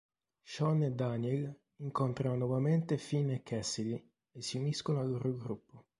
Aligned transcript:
Sean 0.41 0.81
e 0.81 0.89
Daniel 0.93 1.55
incontrano 1.75 2.35
nuovamente 2.35 2.97
Finn 2.97 3.29
e 3.29 3.43
Cassidy 3.43 4.03
e 4.31 4.41
si 4.41 4.57
uniscono 4.57 4.99
al 4.99 5.11
loro 5.11 5.37
gruppo. 5.37 5.85